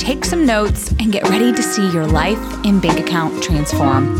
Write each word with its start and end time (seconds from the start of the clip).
take 0.00 0.24
some 0.24 0.46
notes, 0.46 0.90
and 0.98 1.12
get 1.12 1.28
ready 1.28 1.52
to 1.52 1.62
see 1.62 1.88
your 1.92 2.06
life 2.06 2.38
and 2.64 2.80
bank 2.80 2.98
account 2.98 3.42
transform. 3.42 4.16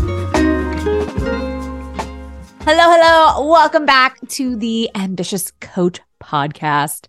Hello, 2.63 2.85
hello. 2.87 3.49
Welcome 3.49 3.87
back 3.87 4.19
to 4.29 4.55
the 4.55 4.91
Ambitious 4.93 5.51
Coach 5.59 5.99
podcast. 6.23 7.07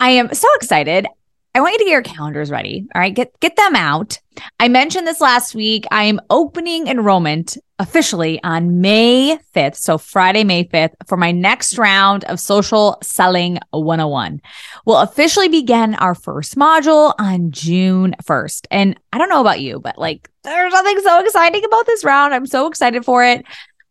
I 0.00 0.10
am 0.10 0.32
so 0.32 0.48
excited. 0.56 1.06
I 1.54 1.60
want 1.60 1.72
you 1.72 1.78
to 1.78 1.84
get 1.84 1.90
your 1.90 2.02
calendars 2.02 2.50
ready. 2.50 2.86
All 2.94 3.00
right, 3.00 3.14
get 3.14 3.38
get 3.40 3.56
them 3.56 3.74
out. 3.74 4.18
I 4.60 4.68
mentioned 4.68 5.06
this 5.06 5.20
last 5.20 5.54
week. 5.54 5.84
I 5.90 6.04
am 6.04 6.20
opening 6.30 6.86
enrollment 6.86 7.56
officially 7.80 8.42
on 8.44 8.80
May 8.80 9.38
5th, 9.54 9.76
so 9.76 9.98
Friday, 9.98 10.44
May 10.44 10.64
5th, 10.64 10.94
for 11.06 11.16
my 11.16 11.32
next 11.32 11.78
round 11.78 12.24
of 12.24 12.38
Social 12.40 12.98
Selling 13.02 13.58
101. 13.70 14.40
We'll 14.84 14.98
officially 14.98 15.48
begin 15.48 15.94
our 15.96 16.14
first 16.14 16.56
module 16.56 17.14
on 17.18 17.50
June 17.50 18.14
1st. 18.22 18.66
And 18.70 18.98
I 19.12 19.18
don't 19.18 19.28
know 19.28 19.40
about 19.40 19.60
you, 19.60 19.80
but 19.80 19.98
like 19.98 20.28
there's 20.44 20.72
nothing 20.72 21.00
so 21.00 21.20
exciting 21.20 21.64
about 21.64 21.86
this 21.86 22.04
round. 22.04 22.34
I'm 22.34 22.46
so 22.46 22.66
excited 22.66 23.04
for 23.04 23.24
it. 23.24 23.44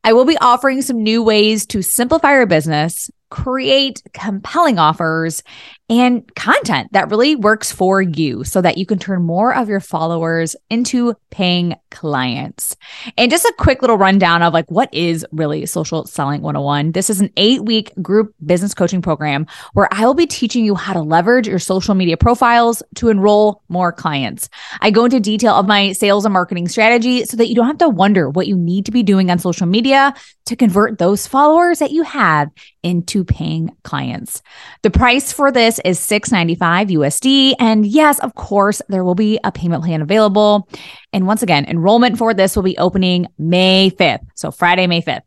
I 0.04 0.14
will 0.14 0.26
be 0.26 0.38
offering 0.38 0.82
some 0.82 1.04
new 1.04 1.22
ways 1.22 1.66
to 1.68 1.82
simplify 1.82 2.34
your 2.34 2.46
business, 2.46 3.12
create 3.30 4.02
compelling 4.14 4.80
offers, 4.80 5.44
and 5.90 6.34
content 6.36 6.92
that 6.92 7.10
really 7.10 7.36
works 7.36 7.72
for 7.72 8.02
you 8.02 8.44
so 8.44 8.62
that 8.62 8.78
you 8.78 8.86
can 8.86 9.00
turn 9.00 9.24
more 9.24 9.56
of 9.56 9.70
your 9.70 9.80
followers 9.80 10.56
into 10.70 11.14
paying 11.30 11.76
clients. 11.92 12.76
And 13.18 13.32
just 13.32 13.46
a 13.46 13.54
quick 13.58 13.82
little 13.82 13.98
rundown 13.98 14.42
of 14.42 14.54
like 14.54 14.70
what 14.70 14.94
is 14.94 15.26
really 15.32 15.66
social 15.66 16.06
selling 16.06 16.42
101. 16.42 16.92
This 16.92 17.10
is 17.10 17.22
an 17.22 17.30
8-week 17.30 17.94
group 18.02 18.36
business 18.46 18.74
coaching 18.74 19.02
program 19.02 19.48
where 19.74 19.88
I 19.92 20.06
will 20.06 20.14
be 20.14 20.28
teaching 20.28 20.66
you 20.66 20.76
how 20.76 20.92
to 20.92 21.02
leverage 21.02 21.48
your 21.48 21.60
social 21.60 21.96
media 21.96 22.18
profiles 22.18 22.84
to 22.96 23.08
enroll 23.08 23.64
more 23.70 23.94
clients. 23.94 24.50
I 24.82 24.92
go 24.92 25.06
into 25.06 25.22
detail 25.22 25.54
of 25.54 25.68
my 25.68 25.94
sales 25.94 26.26
and 26.26 26.34
marketing 26.34 26.68
strategy 26.68 27.24
so 27.24 27.38
that 27.38 27.48
you 27.48 27.56
don't 27.56 27.68
have 27.68 27.78
to 27.78 27.90
wonder 27.90 28.30
what 28.30 28.48
you 28.48 28.58
need 28.58 28.86
to 28.88 28.92
be 28.92 29.04
doing 29.04 29.32
on 29.32 29.40
social 29.40 29.68
media 29.68 30.14
to 30.48 30.56
convert 30.56 30.98
those 30.98 31.28
followers 31.28 31.80
that 31.80 31.92
you 31.92 32.04
have 32.04 32.50
into 32.84 33.24
paying 33.24 33.76
clients. 33.84 34.42
The 34.82 34.90
price 34.90 35.32
for 35.32 35.52
this 35.52 35.77
is 35.86 36.00
695 36.00 36.88
USD 36.90 37.56
and 37.60 37.86
yes, 37.86 38.20
of 38.20 38.36
course, 38.36 38.82
there 38.90 39.04
will 39.04 39.16
be 39.16 39.40
a 39.44 39.52
payment 39.52 39.84
plan 39.84 40.02
available. 40.02 40.68
And 41.14 41.28
once 41.28 41.44
again, 41.44 41.66
enrollment 41.66 42.18
for 42.18 42.34
this 42.34 42.56
will 42.56 42.64
be 42.64 42.78
opening 42.78 43.28
May 43.38 43.92
5th. 43.92 44.26
So 44.36 44.52
Friday, 44.52 44.88
May 44.88 45.02
5th. 45.02 45.24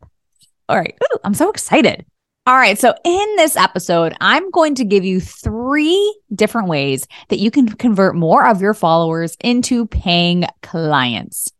All 0.69 0.77
right. 0.77 0.95
Ooh, 1.03 1.17
I'm 1.23 1.33
so 1.33 1.49
excited. 1.49 2.05
All 2.47 2.55
right. 2.55 2.79
So, 2.79 2.95
in 3.03 3.35
this 3.35 3.55
episode, 3.55 4.15
I'm 4.19 4.49
going 4.49 4.73
to 4.75 4.83
give 4.83 5.05
you 5.05 5.19
three 5.19 6.19
different 6.33 6.69
ways 6.69 7.05
that 7.29 7.37
you 7.37 7.51
can 7.51 7.67
convert 7.67 8.15
more 8.15 8.47
of 8.47 8.61
your 8.61 8.73
followers 8.73 9.37
into 9.41 9.85
paying 9.85 10.45
clients. 10.63 11.51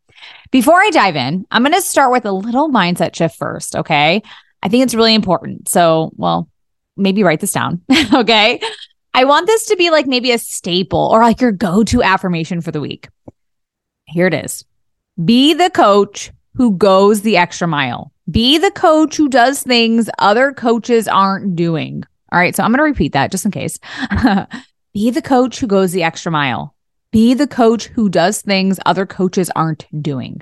Before 0.50 0.80
I 0.80 0.90
dive 0.90 1.14
in, 1.14 1.46
I'm 1.50 1.62
going 1.62 1.74
to 1.74 1.80
start 1.80 2.10
with 2.10 2.26
a 2.26 2.32
little 2.32 2.68
mindset 2.68 3.14
shift 3.14 3.36
first. 3.36 3.76
Okay. 3.76 4.22
I 4.62 4.68
think 4.68 4.82
it's 4.82 4.94
really 4.94 5.14
important. 5.14 5.68
So, 5.68 6.10
well, 6.16 6.48
maybe 6.96 7.22
write 7.22 7.40
this 7.40 7.52
down. 7.52 7.82
okay. 8.14 8.60
I 9.14 9.24
want 9.24 9.46
this 9.46 9.66
to 9.66 9.76
be 9.76 9.90
like 9.90 10.06
maybe 10.06 10.32
a 10.32 10.38
staple 10.38 11.08
or 11.12 11.20
like 11.20 11.40
your 11.40 11.52
go 11.52 11.84
to 11.84 12.02
affirmation 12.02 12.60
for 12.60 12.72
the 12.72 12.80
week. 12.80 13.08
Here 14.06 14.26
it 14.26 14.34
is 14.34 14.64
Be 15.22 15.54
the 15.54 15.70
coach 15.70 16.32
who 16.54 16.76
goes 16.76 17.22
the 17.22 17.36
extra 17.36 17.68
mile. 17.68 18.12
Be 18.30 18.58
the 18.58 18.70
coach 18.70 19.16
who 19.16 19.28
does 19.28 19.62
things 19.62 20.08
other 20.18 20.52
coaches 20.52 21.08
aren't 21.08 21.56
doing. 21.56 22.04
All 22.30 22.38
right. 22.38 22.54
So 22.54 22.62
I'm 22.62 22.70
going 22.70 22.78
to 22.78 22.84
repeat 22.84 23.12
that 23.12 23.30
just 23.30 23.44
in 23.44 23.50
case. 23.50 23.78
be 24.94 25.10
the 25.10 25.22
coach 25.22 25.60
who 25.60 25.66
goes 25.66 25.92
the 25.92 26.02
extra 26.02 26.32
mile. 26.32 26.74
Be 27.10 27.34
the 27.34 27.46
coach 27.46 27.86
who 27.88 28.08
does 28.08 28.40
things 28.40 28.80
other 28.86 29.04
coaches 29.04 29.50
aren't 29.54 29.86
doing. 30.02 30.40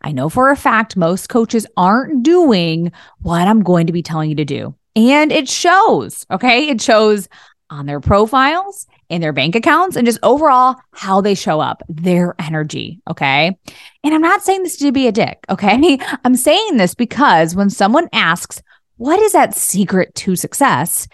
I 0.00 0.12
know 0.12 0.28
for 0.28 0.50
a 0.50 0.56
fact 0.56 0.96
most 0.96 1.28
coaches 1.28 1.66
aren't 1.76 2.22
doing 2.22 2.92
what 3.20 3.46
I'm 3.46 3.62
going 3.62 3.86
to 3.88 3.92
be 3.92 4.02
telling 4.02 4.30
you 4.30 4.36
to 4.36 4.44
do. 4.44 4.74
And 4.98 5.30
it 5.30 5.48
shows. 5.48 6.26
Okay. 6.30 6.68
It 6.68 6.82
shows 6.82 7.28
on 7.70 7.86
their 7.86 8.00
profiles, 8.00 8.86
in 9.08 9.20
their 9.20 9.32
bank 9.32 9.54
accounts, 9.54 9.94
and 9.94 10.06
just 10.06 10.18
overall 10.22 10.76
how 10.92 11.20
they 11.20 11.34
show 11.34 11.60
up, 11.60 11.82
their 11.88 12.34
energy. 12.38 13.00
Okay. 13.08 13.56
And 14.02 14.14
I'm 14.14 14.22
not 14.22 14.42
saying 14.42 14.62
this 14.62 14.76
to 14.78 14.90
be 14.90 15.06
a 15.06 15.12
dick. 15.12 15.38
Okay. 15.48 15.98
I'm 16.24 16.34
saying 16.34 16.76
this 16.76 16.94
because 16.94 17.54
when 17.54 17.70
someone 17.70 18.08
asks, 18.12 18.62
what 18.96 19.20
is 19.20 19.32
that 19.32 19.54
secret 19.54 20.14
to 20.16 20.34
success? 20.34 21.06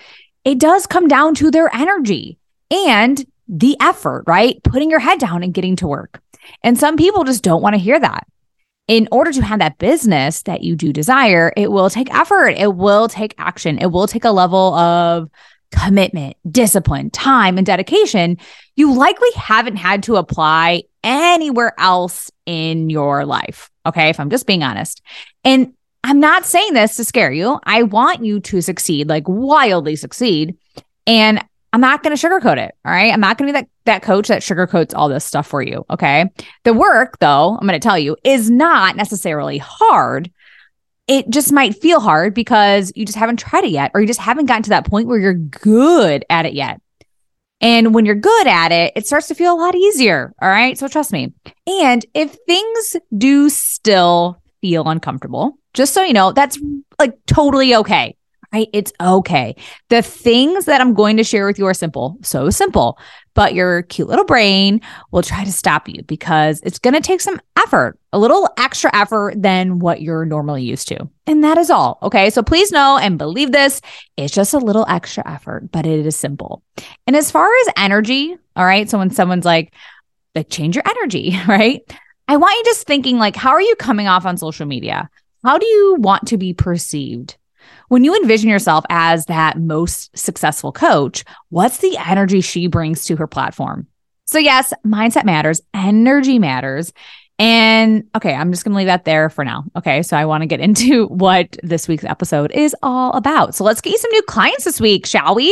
It 0.45 0.59
does 0.59 0.87
come 0.87 1.09
down 1.09 1.35
to 1.37 1.51
their 1.51 1.75
energy 1.75 2.39
and 2.71 3.25
the 3.49 3.77
effort, 3.81 4.25
right? 4.27 4.63
Putting 4.63 4.91
your 4.91 5.01
head 5.01 5.19
down 5.19 5.43
and 5.43 5.53
getting 5.53 5.77
to 5.77 5.87
work. 5.87 6.23
And 6.63 6.79
some 6.79 6.97
people 6.97 7.25
just 7.25 7.43
don't 7.43 7.63
want 7.63 7.75
to 7.75 7.81
hear 7.81 8.01
that. 8.01 8.27
In 8.87 9.09
order 9.11 9.33
to 9.33 9.43
have 9.43 9.61
that 9.61 9.79
business 9.79 10.43
that 10.43 10.63
you 10.63 10.77
do 10.77 10.93
desire, 10.93 11.53
it 11.57 11.73
will 11.73 11.89
take 11.89 12.15
effort. 12.15 12.51
It 12.51 12.75
will 12.75 13.09
take 13.09 13.35
action. 13.39 13.79
It 13.79 13.91
will 13.91 14.07
take 14.07 14.25
a 14.25 14.31
level 14.31 14.75
of 14.75 15.31
commitment, 15.71 16.37
discipline, 16.51 17.11
time, 17.11 17.57
and 17.57 17.67
dedication 17.67 18.39
you 18.77 18.93
likely 18.95 19.29
haven't 19.37 19.77
had 19.77 20.03
to 20.05 20.17
apply 20.17 20.83
anywhere 21.03 21.73
else 21.79 22.31
in 22.47 22.91
your 22.91 23.25
life. 23.25 23.71
Okay. 23.87 24.09
If 24.09 24.19
I'm 24.19 24.31
just 24.31 24.47
being 24.47 24.63
honest. 24.63 25.03
And 25.45 25.75
I'm 26.03 26.21
not 26.21 26.45
saying 26.45 26.75
this 26.75 26.97
to 26.97 27.05
scare 27.05 27.33
you. 27.33 27.59
I 27.65 27.85
want 27.85 28.25
you 28.25 28.41
to 28.41 28.61
succeed, 28.61 29.09
like 29.09 29.25
wildly 29.27 29.97
succeed. 29.97 30.57
And 31.07 31.43
I'm 31.75 31.81
not 31.81 32.05
going 32.05 32.17
to 32.17 32.29
sugarcoat 32.29 32.57
it. 32.57 32.73
All 32.85 32.93
right. 32.93 33.13
I'm 33.13 33.21
not 33.21 33.37
going 33.37 33.49
to 33.49 33.53
be 33.53 33.61
that, 33.61 33.69
that 33.85 34.03
coach 34.03 34.29
that 34.29 34.43
sugarcoats 34.43 34.93
all 34.95 35.09
this 35.09 35.25
stuff 35.25 35.45
for 35.45 35.61
you. 35.61 35.85
Okay. 35.91 36.31
The 36.63 36.73
work, 36.73 37.19
though, 37.19 37.59
I'm 37.61 37.67
going 37.67 37.79
to 37.79 37.85
tell 37.85 37.99
you, 37.99 38.17
is 38.23 38.49
not 38.49 38.95
necessarily 38.95 39.59
hard 39.59 40.31
it 41.07 41.29
just 41.29 41.53
might 41.53 41.77
feel 41.77 42.01
hard 42.01 42.33
because 42.33 42.91
you 42.97 43.05
just 43.05 43.19
haven't 43.19 43.39
tried 43.39 43.65
it 43.65 43.71
yet, 43.71 43.91
or 43.93 44.01
you 44.01 44.07
just 44.07 44.21
haven't 44.21 44.47
gotten 44.47 44.63
to 44.63 44.71
that 44.71 44.87
point 44.87 45.07
where 45.07 45.19
you're 45.19 45.35
good 45.35 46.25
at 46.31 46.47
it 46.47 46.55
yet. 46.55 46.81
And 47.61 47.95
when 47.95 48.07
you're 48.07 48.15
good 48.15 48.47
at 48.47 48.73
it, 48.73 48.95
it 48.97 49.07
starts 49.07 49.29
to 49.29 49.35
feel 49.35 49.53
a 49.53 49.61
lot 49.61 49.75
easier. 49.75 50.33
All 50.41 50.49
right. 50.49 50.79
So 50.79 50.89
trust 50.89 51.13
me. 51.13 51.35
And 51.67 52.07
if 52.15 52.37
things 52.47 52.97
do 53.17 53.51
still 53.51 54.41
feel 54.63 54.89
uncomfortable, 54.89 55.59
just 55.75 55.93
so 55.93 56.03
you 56.03 56.15
know, 56.15 56.33
that's 56.33 56.59
like 56.99 57.15
totally 57.27 57.75
okay 57.77 58.17
right? 58.55 58.69
It's 58.73 58.93
okay. 59.01 59.57
The 59.89 60.01
things 60.01 60.67
that 60.67 60.81
I'm 60.81 60.95
going 60.95 61.17
to 61.17 61.25
share 61.25 61.45
with 61.45 61.59
you 61.59 61.67
are 61.67 61.75
simple, 61.75 62.17
so 62.23 62.51
simple, 62.51 62.99
but 63.35 63.53
your 63.53 63.83
cute 63.83 64.09
little 64.09 64.25
brain 64.25 64.81
will 65.11 65.23
try 65.23 65.43
to 65.43 65.51
stop 65.51 65.89
you 65.89 66.05
because 66.05 66.61
it's 66.63 66.79
going 66.79 66.95
to 66.95 67.01
take 67.01 67.21
some 67.21 67.41
effort, 67.59 67.99
a 68.13 68.19
little 68.19 68.49
extra 68.57 68.95
effort 68.95 69.43
than 69.43 69.81
what 69.81 70.03
you're 70.03 70.25
normally 70.25 70.63
used 70.63 70.87
to. 70.89 71.09
And 71.27 71.43
that 71.43 71.59
is 71.59 71.69
all. 71.69 71.99
Okay. 72.01 72.31
So 72.31 72.45
please 72.45 72.71
know 72.71 72.97
and 72.97 73.19
believe 73.19 73.51
this. 73.51 73.81
It's 74.17 74.33
just 74.33 74.55
a 74.55 74.59
little 74.59 74.87
extra 74.89 75.29
effort, 75.29 75.73
but 75.73 75.85
it 75.85 76.07
is 76.07 76.15
simple. 76.15 76.63
And 77.09 77.17
as 77.17 77.33
far 77.33 77.51
as 77.63 77.73
energy, 77.77 78.37
all 78.55 78.65
right. 78.65 78.89
So 78.89 78.99
when 78.99 79.11
someone's 79.11 79.45
like, 79.45 79.75
like 80.37 80.49
change 80.49 80.77
your 80.77 80.85
energy, 80.89 81.37
right? 81.49 81.81
I 82.29 82.37
want 82.37 82.57
you 82.57 82.65
just 82.67 82.87
thinking 82.87 83.19
like, 83.19 83.35
how 83.35 83.51
are 83.51 83.61
you 83.61 83.75
coming 83.77 84.07
off 84.07 84.27
on 84.27 84.37
social 84.37 84.67
media? 84.67 85.11
How 85.45 85.59
do 85.59 85.67
you 85.67 85.97
want 85.99 86.29
to 86.29 86.39
be 86.39 86.55
perceived? 86.55 87.37
When 87.89 88.05
you 88.05 88.15
envision 88.15 88.49
yourself 88.49 88.85
as 88.89 89.27
that 89.27 89.59
most 89.59 90.17
successful 90.17 90.73
coach, 90.73 91.25
what's 91.51 91.79
the 91.79 91.97
energy 91.97 92.41
she 92.41 92.67
brings 92.67 93.05
to 93.07 93.17
her 93.17 93.27
platform? 93.27 93.87
So, 94.27 94.39
yes, 94.39 94.73
mindset 94.87 95.25
matters, 95.25 95.61
energy 95.75 96.39
matters. 96.39 96.93
And 97.39 98.05
okay, 98.15 98.33
I'm 98.33 98.53
just 98.53 98.65
going 98.65 98.73
to 98.73 98.79
leave 98.79 98.87
that 98.87 99.05
there 99.05 99.29
for 99.29 99.45
now. 99.45 99.65
Okay. 99.77 100.03
So 100.03 100.17
I 100.17 100.25
want 100.25 100.43
to 100.43 100.47
get 100.47 100.61
into 100.61 101.07
what 101.09 101.57
this 101.63 101.89
week's 101.89 102.05
episode 102.05 102.53
is 102.53 102.77
all 102.83 103.13
about. 103.13 103.55
So 103.55 103.65
let's 103.65 103.81
get 103.81 103.91
you 103.91 103.99
some 103.99 104.13
new 104.13 104.23
clients 104.23 104.65
this 104.65 104.81
week, 104.81 105.05
shall 105.05 105.35
we? 105.35 105.51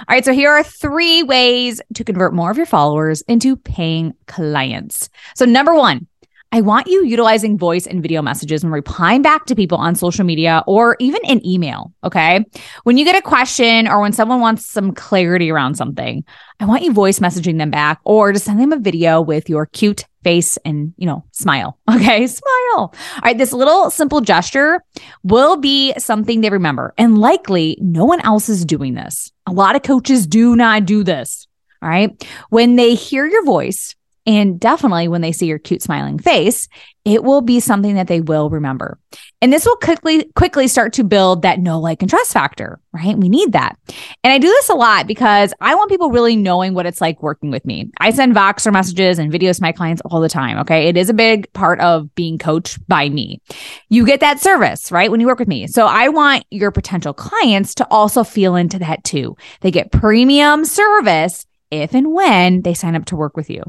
All 0.00 0.06
right. 0.08 0.24
So 0.24 0.32
here 0.32 0.50
are 0.50 0.64
three 0.64 1.22
ways 1.22 1.80
to 1.94 2.04
convert 2.04 2.34
more 2.34 2.50
of 2.50 2.56
your 2.56 2.66
followers 2.66 3.22
into 3.22 3.56
paying 3.56 4.14
clients. 4.26 5.08
So, 5.36 5.44
number 5.44 5.74
one, 5.74 6.08
I 6.52 6.62
want 6.62 6.88
you 6.88 7.04
utilizing 7.04 7.56
voice 7.56 7.86
and 7.86 8.02
video 8.02 8.22
messages 8.22 8.64
when 8.64 8.72
replying 8.72 9.22
back 9.22 9.46
to 9.46 9.54
people 9.54 9.78
on 9.78 9.94
social 9.94 10.24
media 10.24 10.64
or 10.66 10.96
even 10.98 11.20
in 11.24 11.46
email. 11.46 11.92
Okay. 12.02 12.44
When 12.82 12.98
you 12.98 13.04
get 13.04 13.14
a 13.14 13.22
question 13.22 13.86
or 13.86 14.00
when 14.00 14.12
someone 14.12 14.40
wants 14.40 14.66
some 14.66 14.92
clarity 14.92 15.52
around 15.52 15.76
something, 15.76 16.24
I 16.58 16.64
want 16.64 16.82
you 16.82 16.92
voice 16.92 17.20
messaging 17.20 17.58
them 17.58 17.70
back 17.70 18.00
or 18.04 18.32
to 18.32 18.38
send 18.40 18.60
them 18.60 18.72
a 18.72 18.78
video 18.78 19.20
with 19.20 19.48
your 19.48 19.66
cute 19.66 20.04
face 20.24 20.56
and, 20.64 20.92
you 20.96 21.06
know, 21.06 21.24
smile. 21.32 21.78
Okay. 21.90 22.26
Smile. 22.26 22.50
All 22.74 22.94
right. 23.22 23.36
This 23.36 23.52
little 23.52 23.90
simple 23.90 24.20
gesture 24.20 24.82
will 25.22 25.56
be 25.56 25.92
something 25.98 26.40
they 26.40 26.50
remember. 26.50 26.94
And 26.96 27.18
likely 27.18 27.76
no 27.80 28.04
one 28.04 28.20
else 28.22 28.48
is 28.48 28.64
doing 28.64 28.94
this. 28.94 29.30
A 29.46 29.52
lot 29.52 29.76
of 29.76 29.82
coaches 29.82 30.26
do 30.26 30.56
not 30.56 30.86
do 30.86 31.04
this. 31.04 31.46
All 31.82 31.88
right. 31.88 32.10
When 32.48 32.76
they 32.76 32.94
hear 32.94 33.26
your 33.26 33.44
voice, 33.44 33.94
and 34.30 34.60
definitely 34.60 35.08
when 35.08 35.22
they 35.22 35.32
see 35.32 35.46
your 35.46 35.58
cute 35.58 35.82
smiling 35.82 36.16
face, 36.16 36.68
it 37.04 37.24
will 37.24 37.40
be 37.40 37.58
something 37.58 37.96
that 37.96 38.06
they 38.06 38.20
will 38.20 38.48
remember. 38.48 38.96
And 39.42 39.52
this 39.52 39.64
will 39.66 39.74
quickly 39.74 40.30
quickly 40.36 40.68
start 40.68 40.92
to 40.92 41.04
build 41.04 41.42
that 41.42 41.58
know 41.58 41.80
like 41.80 42.00
and 42.00 42.08
trust 42.08 42.32
factor, 42.32 42.78
right? 42.92 43.18
We 43.18 43.28
need 43.28 43.54
that. 43.54 43.76
And 44.22 44.32
I 44.32 44.38
do 44.38 44.46
this 44.46 44.68
a 44.68 44.74
lot 44.74 45.08
because 45.08 45.52
I 45.60 45.74
want 45.74 45.90
people 45.90 46.12
really 46.12 46.36
knowing 46.36 46.74
what 46.74 46.86
it's 46.86 47.00
like 47.00 47.20
working 47.24 47.50
with 47.50 47.64
me. 47.64 47.90
I 47.98 48.10
send 48.10 48.36
Voxer 48.36 48.72
messages 48.72 49.18
and 49.18 49.32
videos 49.32 49.56
to 49.56 49.62
my 49.62 49.72
clients 49.72 50.00
all 50.04 50.20
the 50.20 50.28
time, 50.28 50.58
okay? 50.58 50.86
It 50.86 50.96
is 50.96 51.10
a 51.10 51.14
big 51.14 51.52
part 51.52 51.80
of 51.80 52.14
being 52.14 52.38
coached 52.38 52.86
by 52.86 53.08
me. 53.08 53.40
You 53.88 54.06
get 54.06 54.20
that 54.20 54.38
service, 54.38 54.92
right? 54.92 55.10
When 55.10 55.18
you 55.18 55.26
work 55.26 55.40
with 55.40 55.48
me. 55.48 55.66
So 55.66 55.86
I 55.86 56.08
want 56.08 56.44
your 56.50 56.70
potential 56.70 57.14
clients 57.14 57.74
to 57.76 57.86
also 57.90 58.22
feel 58.22 58.54
into 58.54 58.78
that 58.78 59.02
too. 59.02 59.36
They 59.60 59.72
get 59.72 59.90
premium 59.90 60.64
service 60.64 61.46
if 61.70 61.94
and 61.94 62.12
when 62.12 62.62
they 62.62 62.74
sign 62.74 62.96
up 62.96 63.04
to 63.06 63.16
work 63.16 63.36
with 63.36 63.50
you. 63.50 63.62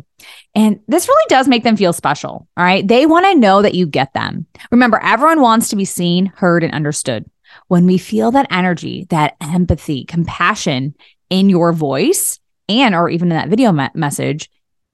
And 0.55 0.79
this 0.87 1.07
really 1.07 1.25
does 1.29 1.47
make 1.47 1.63
them 1.63 1.77
feel 1.77 1.93
special. 1.93 2.47
All 2.57 2.63
right. 2.63 2.87
They 2.87 3.05
want 3.05 3.25
to 3.25 3.35
know 3.35 3.61
that 3.61 3.75
you 3.75 3.85
get 3.85 4.13
them. 4.13 4.45
Remember, 4.71 4.99
everyone 5.01 5.41
wants 5.41 5.69
to 5.69 5.75
be 5.75 5.85
seen, 5.85 6.27
heard, 6.27 6.63
and 6.63 6.73
understood. 6.73 7.29
When 7.67 7.85
we 7.85 7.97
feel 7.97 8.31
that 8.31 8.47
energy, 8.51 9.05
that 9.09 9.35
empathy, 9.41 10.05
compassion 10.05 10.95
in 11.29 11.49
your 11.49 11.73
voice 11.73 12.39
and 12.69 12.95
or 12.95 13.09
even 13.09 13.31
in 13.31 13.37
that 13.37 13.49
video 13.49 13.71
me- 13.71 13.89
message, 13.93 14.49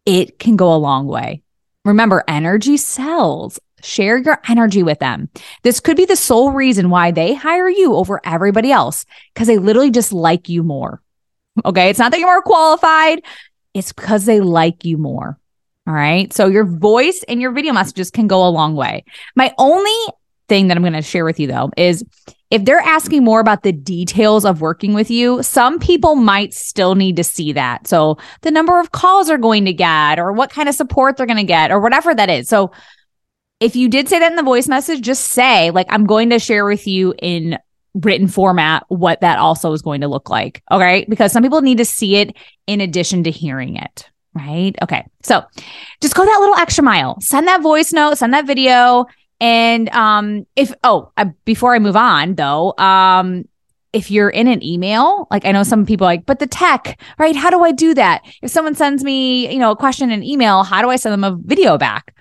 it 0.06 0.39
can 0.39 0.56
go 0.56 0.74
a 0.74 0.77
long 0.77 1.07
way. 1.07 1.44
Remember, 1.86 2.24
energy 2.27 2.77
sells. 2.77 3.60
Share 3.83 4.18
your 4.18 4.42
energy 4.50 4.81
with 4.81 5.00
them. 5.00 5.30
This 5.62 5.80
could 5.80 5.98
be 5.98 6.06
the 6.06 6.15
sole 6.15 6.51
reason 6.51 6.89
why 6.89 7.12
they 7.12 7.36
hire 7.36 7.69
you 7.69 7.94
over 7.94 8.19
everybody 8.24 8.71
else 8.71 9.06
because 9.33 9.48
they 9.48 9.57
literally 9.60 9.92
just 9.92 10.12
like 10.12 10.50
you 10.50 10.63
more. 10.63 11.01
Okay. 11.65 11.89
It's 11.89 12.00
not 12.00 12.12
that 12.12 12.19
you're 12.19 12.27
more 12.27 12.42
qualified, 12.42 13.21
it's 13.74 13.94
because 13.94 14.25
they 14.25 14.39
like 14.39 14.86
you 14.86 14.98
more. 14.98 15.39
All 15.88 15.94
right. 15.94 16.31
So 16.33 16.48
your 16.48 16.65
voice 16.65 17.24
and 17.27 17.39
your 17.42 17.51
video 17.51 17.74
messages 17.74 18.12
can 18.12 18.27
go 18.27 18.45
a 18.45 18.50
long 18.50 18.75
way. 18.75 19.06
My 19.36 19.54
only 19.57 19.95
thing 20.50 20.68
that 20.68 20.77
I'm 20.77 20.83
going 20.83 20.94
to 20.94 21.01
share 21.01 21.25
with 21.25 21.39
you 21.39 21.48
though 21.48 21.71
is 21.77 22.04
if 22.50 22.63
they're 22.63 22.80
asking 22.80 23.24
more 23.24 23.42
about 23.42 23.63
the 23.63 23.74
details 23.74 24.45
of 24.45 24.62
working 24.62 24.94
with 24.94 25.12
you, 25.12 25.44
some 25.44 25.80
people 25.80 26.15
might 26.15 26.54
still 26.54 26.95
need 26.95 27.18
to 27.18 27.24
see 27.24 27.54
that. 27.54 27.88
So 27.88 28.18
the 28.42 28.51
number 28.51 28.80
of 28.80 28.92
calls 28.92 29.27
they're 29.27 29.38
going 29.38 29.65
to 29.65 29.74
get 29.74 30.19
or 30.19 30.31
what 30.31 30.50
kind 30.50 30.69
of 30.69 30.75
support 30.75 31.18
they're 31.18 31.25
going 31.25 31.38
to 31.38 31.44
get 31.44 31.71
or 31.71 31.80
whatever 31.81 32.15
that 32.15 32.30
is. 32.30 32.48
So 32.48 32.71
if 33.60 33.75
you 33.75 33.89
did 33.89 34.07
say 34.07 34.19
that 34.19 34.31
in 34.31 34.38
the 34.38 34.44
voice 34.44 34.68
message, 34.68 35.01
just 35.01 35.25
say, 35.25 35.71
like, 35.71 35.88
I'm 35.89 36.06
going 36.06 36.30
to 36.30 36.39
share 36.39 36.65
with 36.65 36.88
you 36.88 37.13
in 37.21 37.57
written 38.01 38.27
format 38.27 38.83
what 38.89 39.21
that 39.21 39.39
also 39.39 39.71
is 39.73 39.81
going 39.81 40.01
to 40.01 40.07
look 40.07 40.29
like. 40.29 40.61
Okay. 40.71 41.05
Because 41.09 41.31
some 41.31 41.44
people 41.44 41.61
need 41.61 41.77
to 41.77 41.85
see 41.85 42.17
it 42.17 42.35
in 42.67 42.81
addition 42.81 43.23
to 43.23 43.31
hearing 43.31 43.75
it. 43.75 44.09
Right. 44.33 44.75
Okay. 44.81 45.05
So 45.23 45.44
just 46.01 46.15
go 46.15 46.23
that 46.23 46.38
little 46.39 46.55
extra 46.55 46.83
mile. 46.83 47.19
Send 47.21 47.47
that 47.47 47.61
voice 47.61 47.91
note, 47.91 48.17
send 48.17 48.33
that 48.33 48.45
video. 48.45 49.05
And 49.39 49.89
um, 49.89 50.45
if, 50.55 50.73
oh, 50.83 51.11
before 51.45 51.75
I 51.75 51.79
move 51.79 51.95
on 51.95 52.35
though, 52.35 52.73
um, 52.77 53.47
if 53.94 54.11
you're 54.11 54.29
in 54.29 54.47
an 54.47 54.63
email, 54.63 55.27
like 55.31 55.45
I 55.45 55.51
know 55.51 55.63
some 55.63 55.85
people 55.85 56.05
like, 56.05 56.25
but 56.25 56.39
the 56.39 56.45
tech, 56.45 57.00
right? 57.17 57.35
How 57.35 57.50
do 57.50 57.63
I 57.63 57.71
do 57.71 57.93
that? 57.95 58.21
If 58.43 58.51
someone 58.51 58.75
sends 58.75 59.03
me, 59.03 59.51
you 59.51 59.59
know, 59.59 59.71
a 59.71 59.75
question 59.75 60.11
in 60.11 60.23
email, 60.23 60.63
how 60.63 60.81
do 60.81 60.89
I 60.89 60.97
send 60.97 61.13
them 61.13 61.23
a 61.23 61.35
video 61.35 61.77
back? 61.77 62.13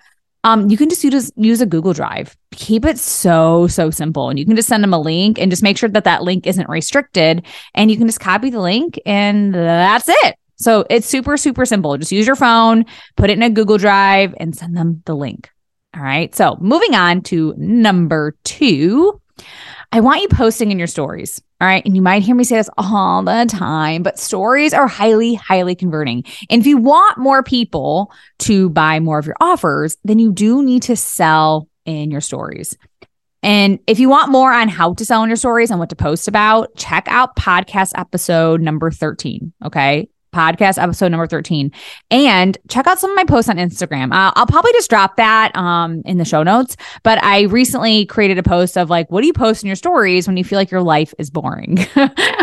Um, 0.46 0.70
you 0.70 0.76
can 0.76 0.88
just 0.88 1.02
use, 1.02 1.32
use 1.34 1.60
a 1.60 1.66
Google 1.66 1.92
Drive. 1.92 2.36
Keep 2.52 2.84
it 2.84 3.00
so, 3.00 3.66
so 3.66 3.90
simple. 3.90 4.30
And 4.30 4.38
you 4.38 4.46
can 4.46 4.54
just 4.54 4.68
send 4.68 4.84
them 4.84 4.94
a 4.94 5.00
link 5.00 5.40
and 5.40 5.50
just 5.50 5.60
make 5.60 5.76
sure 5.76 5.88
that 5.88 6.04
that 6.04 6.22
link 6.22 6.46
isn't 6.46 6.68
restricted. 6.68 7.44
And 7.74 7.90
you 7.90 7.96
can 7.96 8.06
just 8.06 8.20
copy 8.20 8.50
the 8.50 8.60
link 8.60 8.96
and 9.04 9.52
that's 9.52 10.08
it. 10.08 10.36
So 10.54 10.86
it's 10.88 11.08
super, 11.08 11.36
super 11.36 11.66
simple. 11.66 11.98
Just 11.98 12.12
use 12.12 12.28
your 12.28 12.36
phone, 12.36 12.84
put 13.16 13.28
it 13.28 13.32
in 13.32 13.42
a 13.42 13.50
Google 13.50 13.76
Drive, 13.76 14.36
and 14.38 14.56
send 14.56 14.76
them 14.76 15.02
the 15.04 15.16
link. 15.16 15.50
All 15.96 16.02
right. 16.02 16.32
So 16.32 16.56
moving 16.60 16.94
on 16.94 17.22
to 17.22 17.52
number 17.56 18.36
two. 18.44 19.20
I 19.92 20.00
want 20.00 20.22
you 20.22 20.28
posting 20.28 20.70
in 20.70 20.78
your 20.78 20.86
stories. 20.86 21.40
All 21.60 21.66
right. 21.66 21.84
And 21.86 21.96
you 21.96 22.02
might 22.02 22.22
hear 22.22 22.34
me 22.34 22.44
say 22.44 22.56
this 22.56 22.70
all 22.76 23.22
the 23.22 23.46
time, 23.48 24.02
but 24.02 24.18
stories 24.18 24.74
are 24.74 24.86
highly, 24.86 25.34
highly 25.34 25.74
converting. 25.74 26.24
And 26.50 26.60
if 26.60 26.66
you 26.66 26.76
want 26.76 27.18
more 27.18 27.42
people 27.42 28.12
to 28.40 28.68
buy 28.70 29.00
more 29.00 29.18
of 29.18 29.26
your 29.26 29.36
offers, 29.40 29.96
then 30.04 30.18
you 30.18 30.32
do 30.32 30.62
need 30.62 30.82
to 30.84 30.96
sell 30.96 31.68
in 31.84 32.10
your 32.10 32.20
stories. 32.20 32.76
And 33.42 33.78
if 33.86 33.98
you 33.98 34.08
want 34.08 34.32
more 34.32 34.52
on 34.52 34.68
how 34.68 34.94
to 34.94 35.04
sell 35.04 35.22
in 35.22 35.30
your 35.30 35.36
stories 35.36 35.70
and 35.70 35.78
what 35.78 35.90
to 35.90 35.96
post 35.96 36.26
about, 36.26 36.74
check 36.76 37.06
out 37.08 37.36
podcast 37.36 37.92
episode 37.94 38.60
number 38.60 38.90
13. 38.90 39.52
Okay 39.64 40.08
podcast 40.36 40.82
episode 40.82 41.08
number 41.08 41.26
13 41.26 41.72
and 42.10 42.58
check 42.68 42.86
out 42.86 42.98
some 42.98 43.10
of 43.10 43.16
my 43.16 43.24
posts 43.24 43.48
on 43.48 43.56
instagram. 43.56 44.12
Uh, 44.12 44.32
i'll 44.36 44.46
probably 44.46 44.72
just 44.72 44.90
drop 44.90 45.16
that 45.16 45.54
um, 45.56 46.02
in 46.04 46.18
the 46.18 46.24
show 46.24 46.42
notes 46.42 46.76
but 47.02 47.22
i 47.24 47.42
recently 47.42 48.04
created 48.06 48.38
a 48.38 48.42
post 48.42 48.76
of 48.76 48.90
like 48.90 49.10
what 49.10 49.22
do 49.22 49.26
you 49.26 49.32
post 49.32 49.62
in 49.62 49.66
your 49.66 49.76
stories 49.76 50.26
when 50.26 50.36
you 50.36 50.44
feel 50.44 50.58
like 50.58 50.70
your 50.70 50.82
life 50.82 51.14
is 51.18 51.30
boring? 51.30 51.78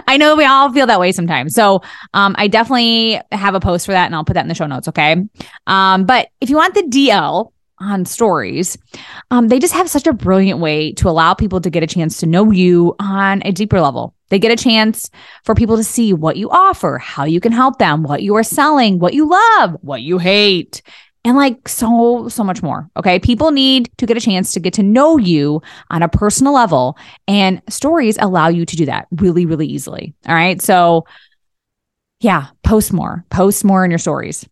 I 0.07 0.18
know 0.18 0.36
we 0.36 0.45
all 0.45 0.72
feel 0.72 0.88
that 0.88 1.00
way 1.00 1.12
sometimes. 1.12 1.54
So 1.54 1.81
um, 2.13 2.36
i 2.38 2.48
definitely 2.48 3.22
have 3.31 3.56
a 3.56 3.60
post 3.60 3.86
for 3.86 3.92
that 3.92 4.06
and 4.06 4.16
i'll 4.16 4.25
put 4.25 4.34
that 4.34 4.42
in 4.42 4.48
the 4.48 4.56
show 4.56 4.68
notes 4.68 4.88
okay? 4.88 5.16
Um, 5.68 6.06
but 6.06 6.30
if 6.42 6.50
you 6.50 6.56
want 6.56 6.74
the 6.74 6.84
dl 6.84 7.51
on 7.80 8.06
stories, 8.06 8.78
um, 9.31 9.48
they 9.48 9.60
just 9.60 9.74
have 9.74 9.89
such 9.89 10.07
a 10.07 10.13
brilliant 10.13 10.60
way 10.60 10.94
to 10.94 11.10
allow 11.10 11.34
people 11.34 11.60
to 11.62 11.69
get 11.69 11.84
a 11.84 11.88
chance 11.88 12.18
to 12.19 12.25
know 12.25 12.51
you 12.51 12.96
on 13.00 13.42
a 13.46 13.51
deeper 13.51 13.81
level. 13.81 14.16
They 14.33 14.39
get 14.39 14.51
a 14.51 14.56
chance 14.56 15.12
for 15.44 15.53
people 15.53 15.77
to 15.77 15.83
see 15.83 16.12
what 16.12 16.38
you 16.38 16.50
offer, 16.50 16.97
how 16.97 17.24
you 17.24 17.39
can 17.39 17.51
help 17.51 17.77
them, 17.77 18.01
what 18.01 18.24
you 18.24 18.33
are 18.33 18.41
selling, 18.41 18.97
what 18.97 19.13
you 19.13 19.30
love, 19.30 19.77
what 19.81 20.01
you 20.01 20.18
hate, 20.18 20.81
and 21.24 21.38
like 21.38 21.69
so, 21.69 22.27
so 22.30 22.44
much 22.44 22.63
more. 22.63 22.89
Okay. 22.97 23.19
People 23.19 23.51
need 23.51 23.91
to 24.00 24.07
get 24.07 24.18
a 24.18 24.19
chance 24.19 24.51
to 24.53 24.59
get 24.59 24.74
to 24.74 24.81
know 24.81 25.19
you 25.19 25.62
on 25.91 26.01
a 26.01 26.09
personal 26.09 26.51
level, 26.51 26.97
and 27.27 27.62
stories 27.69 28.18
allow 28.19 28.47
you 28.47 28.65
to 28.65 28.75
do 28.75 28.88
that 28.88 29.07
really, 29.12 29.45
really 29.45 29.68
easily. 29.68 30.15
All 30.27 30.33
right. 30.33 30.59
So, 30.59 31.06
yeah, 32.19 32.47
post 32.63 32.91
more, 32.91 33.24
post 33.29 33.63
more 33.63 33.86
in 33.86 33.91
your 33.91 34.00
stories. 34.00 34.50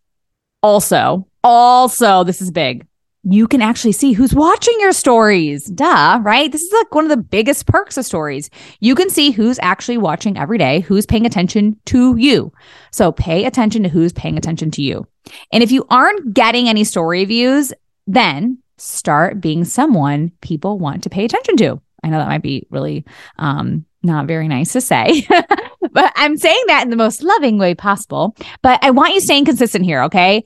Also, 0.62 1.26
also, 1.42 2.22
this 2.22 2.40
is 2.40 2.52
big 2.52 2.86
you 3.24 3.46
can 3.46 3.62
actually 3.62 3.92
see 3.92 4.12
who's 4.12 4.34
watching 4.34 4.74
your 4.80 4.92
stories. 4.92 5.66
Duh, 5.66 6.20
right? 6.22 6.50
This 6.50 6.62
is 6.62 6.72
like 6.72 6.92
one 6.94 7.04
of 7.04 7.10
the 7.10 7.16
biggest 7.16 7.66
perks 7.66 7.96
of 7.96 8.04
stories. 8.04 8.50
You 8.80 8.94
can 8.94 9.10
see 9.10 9.30
who's 9.30 9.58
actually 9.62 9.98
watching 9.98 10.36
every 10.36 10.58
day, 10.58 10.80
who's 10.80 11.06
paying 11.06 11.24
attention 11.24 11.76
to 11.86 12.16
you. 12.16 12.52
So 12.90 13.12
pay 13.12 13.44
attention 13.44 13.84
to 13.84 13.88
who's 13.88 14.12
paying 14.12 14.36
attention 14.36 14.70
to 14.72 14.82
you. 14.82 15.06
And 15.52 15.62
if 15.62 15.70
you 15.70 15.86
aren't 15.88 16.34
getting 16.34 16.68
any 16.68 16.82
story 16.82 17.24
views, 17.24 17.72
then 18.08 18.58
start 18.78 19.40
being 19.40 19.64
someone 19.64 20.32
people 20.40 20.78
want 20.78 21.04
to 21.04 21.10
pay 21.10 21.24
attention 21.24 21.56
to. 21.58 21.80
I 22.02 22.08
know 22.08 22.18
that 22.18 22.28
might 22.28 22.42
be 22.42 22.66
really 22.70 23.04
um, 23.38 23.84
not 24.02 24.26
very 24.26 24.48
nice 24.48 24.72
to 24.72 24.80
say, 24.80 25.24
but 25.92 26.12
I'm 26.16 26.36
saying 26.36 26.64
that 26.66 26.82
in 26.82 26.90
the 26.90 26.96
most 26.96 27.22
loving 27.22 27.58
way 27.58 27.76
possible. 27.76 28.34
But 28.62 28.82
I 28.82 28.90
want 28.90 29.14
you 29.14 29.20
staying 29.20 29.44
consistent 29.44 29.84
here, 29.84 30.02
okay? 30.04 30.42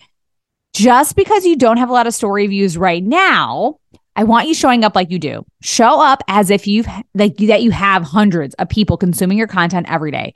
Just 0.76 1.16
because 1.16 1.46
you 1.46 1.56
don't 1.56 1.78
have 1.78 1.88
a 1.88 1.92
lot 1.92 2.06
of 2.06 2.12
story 2.12 2.46
views 2.46 2.76
right 2.76 3.02
now, 3.02 3.78
I 4.14 4.24
want 4.24 4.46
you 4.46 4.54
showing 4.54 4.84
up 4.84 4.94
like 4.94 5.10
you 5.10 5.18
do. 5.18 5.46
Show 5.62 6.02
up 6.02 6.22
as 6.28 6.50
if 6.50 6.66
you've 6.66 6.86
like 7.14 7.36
that 7.38 7.62
you 7.62 7.70
have 7.70 8.02
hundreds 8.02 8.54
of 8.56 8.68
people 8.68 8.98
consuming 8.98 9.38
your 9.38 9.46
content 9.46 9.90
every 9.90 10.10
day. 10.10 10.34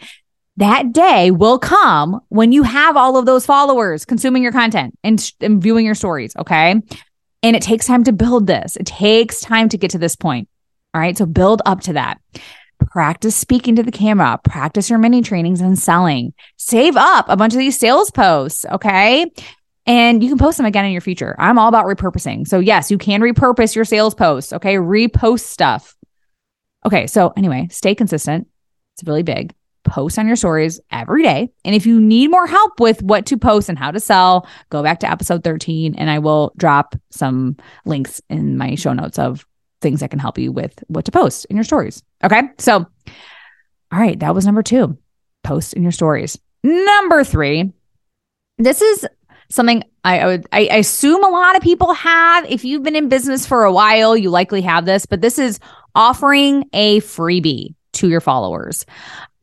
That 0.56 0.92
day 0.92 1.30
will 1.30 1.58
come 1.58 2.20
when 2.30 2.52
you 2.52 2.62
have 2.62 2.96
all 2.96 3.18
of 3.18 3.26
those 3.26 3.44
followers 3.44 4.06
consuming 4.06 4.42
your 4.42 4.52
content 4.52 4.98
and, 5.04 5.32
and 5.40 5.62
viewing 5.62 5.84
your 5.84 5.94
stories. 5.94 6.34
Okay. 6.36 6.80
And 7.42 7.56
it 7.56 7.62
takes 7.62 7.86
time 7.86 8.04
to 8.04 8.12
build 8.12 8.46
this. 8.46 8.76
It 8.76 8.86
takes 8.86 9.40
time 9.40 9.68
to 9.70 9.78
get 9.78 9.90
to 9.92 9.98
this 9.98 10.16
point. 10.16 10.48
All 10.94 11.00
right. 11.00 11.16
So 11.16 11.26
build 11.26 11.60
up 11.66 11.82
to 11.82 11.92
that. 11.94 12.18
Practice 12.90 13.36
speaking 13.36 13.76
to 13.76 13.82
the 13.82 13.92
camera, 13.92 14.40
practice 14.42 14.88
your 14.88 14.98
mini 14.98 15.20
trainings 15.20 15.60
and 15.60 15.78
selling. 15.78 16.32
Save 16.56 16.96
up 16.96 17.26
a 17.28 17.36
bunch 17.36 17.52
of 17.52 17.58
these 17.58 17.78
sales 17.78 18.10
posts. 18.10 18.64
Okay 18.64 19.30
and 19.90 20.22
you 20.22 20.28
can 20.28 20.38
post 20.38 20.56
them 20.56 20.66
again 20.66 20.84
in 20.84 20.92
your 20.92 21.00
future. 21.00 21.34
I'm 21.36 21.58
all 21.58 21.68
about 21.68 21.86
repurposing. 21.86 22.46
So, 22.46 22.60
yes, 22.60 22.92
you 22.92 22.98
can 22.98 23.20
repurpose 23.20 23.74
your 23.74 23.84
sales 23.84 24.14
posts. 24.14 24.52
Okay. 24.52 24.76
Repost 24.76 25.40
stuff. 25.40 25.96
Okay. 26.86 27.08
So, 27.08 27.32
anyway, 27.36 27.66
stay 27.72 27.96
consistent. 27.96 28.46
It's 28.94 29.02
really 29.04 29.24
big. 29.24 29.52
post 29.84 30.18
on 30.18 30.26
your 30.26 30.36
stories 30.36 30.80
every 30.90 31.22
day. 31.22 31.50
And 31.64 31.74
if 31.74 31.86
you 31.86 32.00
need 32.00 32.30
more 32.30 32.46
help 32.46 32.78
with 32.80 33.02
what 33.02 33.26
to 33.26 33.36
post 33.36 33.68
and 33.68 33.78
how 33.78 33.90
to 33.90 34.00
sell, 34.00 34.46
go 34.68 34.82
back 34.82 35.00
to 35.00 35.10
episode 35.10 35.42
13 35.42 35.94
and 35.96 36.10
I 36.10 36.18
will 36.18 36.52
drop 36.56 36.94
some 37.10 37.56
links 37.84 38.20
in 38.28 38.56
my 38.56 38.74
show 38.74 38.92
notes 38.92 39.18
of 39.18 39.46
things 39.80 40.00
that 40.00 40.10
can 40.10 40.18
help 40.18 40.38
you 40.38 40.52
with 40.52 40.82
what 40.88 41.06
to 41.06 41.10
post 41.12 41.46
in 41.46 41.56
your 41.56 41.64
stories. 41.64 42.02
Okay. 42.22 42.42
So, 42.58 42.86
all 43.92 43.98
right, 43.98 44.18
that 44.20 44.34
was 44.34 44.46
number 44.46 44.62
two 44.62 44.98
post 45.42 45.72
in 45.72 45.82
your 45.82 45.92
stories. 45.92 46.38
Number 46.62 47.24
three, 47.24 47.72
this 48.58 48.82
is 48.82 49.06
something 49.50 49.82
I, 50.04 50.20
I 50.20 50.26
would 50.26 50.46
I, 50.52 50.68
I 50.70 50.76
assume 50.76 51.22
a 51.22 51.28
lot 51.28 51.56
of 51.56 51.62
people 51.62 51.92
have. 51.92 52.44
If 52.46 52.64
you've 52.64 52.82
been 52.82 52.96
in 52.96 53.08
business 53.08 53.46
for 53.46 53.64
a 53.64 53.72
while, 53.72 54.16
you 54.16 54.30
likely 54.30 54.62
have 54.62 54.86
this, 54.86 55.06
but 55.06 55.20
this 55.20 55.38
is 55.38 55.60
offering 55.94 56.68
a 56.72 57.00
freebie 57.00 57.74
to 57.92 58.08
your 58.08 58.20
followers 58.20 58.86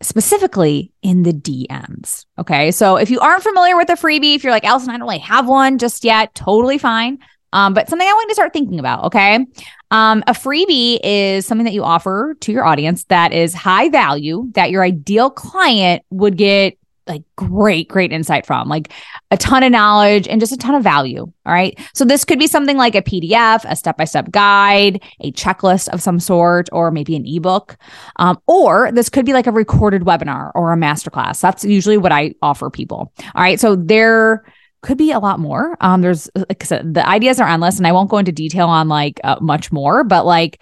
specifically 0.02 0.92
in 1.02 1.24
the 1.24 1.34
DMs. 1.34 2.26
Okay. 2.38 2.72
So 2.72 2.98
if 2.98 3.10
you 3.10 3.20
aren't 3.20 3.44
familiar 3.44 3.76
with 3.76 3.90
a 3.90 3.94
freebie, 3.94 4.36
if 4.36 4.44
you're 4.44 4.54
like, 4.54 4.64
Allison, 4.64 4.90
I 4.90 4.94
don't 4.94 5.08
really 5.08 5.18
have 5.20 5.48
one 5.48 5.78
just 5.78 6.04
yet, 6.04 6.34
totally 6.36 6.78
fine. 6.78 7.20
Um, 7.54 7.74
but 7.74 7.90
something 7.90 8.08
I 8.08 8.14
want 8.14 8.30
to 8.30 8.36
start 8.36 8.54
thinking 8.54 8.80
about. 8.80 9.06
Okay. 9.06 9.46
Um, 9.90 10.24
a 10.28 10.34
freebie 10.34 11.00
is 11.04 11.46
something 11.46 11.66
that 11.66 11.74
you 11.74 11.84
offer 11.84 12.36
to 12.42 12.52
your 12.52 12.66
audience 12.66 13.06
that 13.06 13.32
is 13.32 13.54
high 13.54 13.90
value 13.90 14.50
that 14.54 14.70
your 14.70 14.84
ideal 14.84 15.30
client 15.30 16.04
would 16.10 16.38
get 16.38 16.78
like 17.08 17.24
great, 17.36 17.88
great 17.88 18.12
insight 18.12 18.46
from, 18.46 18.68
like 18.68 18.92
a 19.32 19.38
ton 19.38 19.64
of 19.64 19.72
knowledge 19.72 20.28
and 20.28 20.40
just 20.40 20.52
a 20.52 20.58
ton 20.58 20.76
of 20.76 20.84
value. 20.84 21.22
All 21.22 21.54
right. 21.54 21.78
So 21.94 22.06
this 22.06 22.26
could 22.26 22.40
be 22.40 22.48
something 22.48 22.78
like 22.78 22.96
a 22.96 23.02
PDF, 23.02 23.66
a 23.70 23.76
step 23.76 23.98
by 23.98 24.06
step 24.06 24.32
guide, 24.32 25.04
a 25.22 25.32
checklist 25.32 25.90
of 25.90 26.02
some 26.02 26.20
sort, 26.20 26.70
or 26.72 26.92
maybe 26.92 27.16
an 27.16 27.26
ebook. 27.26 27.78
Um, 28.18 28.40
or 28.48 28.92
this 28.92 29.10
could 29.10 29.26
be 29.26 29.34
like 29.34 29.48
a 29.48 29.52
recorded 29.52 30.04
webinar 30.04 30.52
or 30.56 30.74
a 30.74 30.78
masterclass. 30.78 31.42
That's 31.42 31.64
usually 31.64 31.98
what 31.98 32.12
I 32.12 32.36
offer 32.42 32.70
people. 32.70 33.12
All 33.36 33.42
right. 33.42 33.60
So 33.60 33.76
there 33.76 34.44
could 34.82 34.98
be 34.98 35.12
a 35.12 35.20
lot 35.20 35.40
more. 35.40 35.78
Um, 35.82 36.02
there's 36.02 36.30
like 36.36 36.60
the 36.68 37.04
ideas 37.06 37.40
are 37.40 37.48
endless, 37.48 37.78
and 37.78 37.88
I 37.88 37.92
won't 37.92 38.10
go 38.10 38.18
into 38.18 38.32
detail 38.32 38.68
on 38.68 38.88
like 38.88 39.20
uh, 39.24 39.38
much 39.42 39.72
more, 39.72 40.04
but 40.04 40.26
like, 40.26 40.62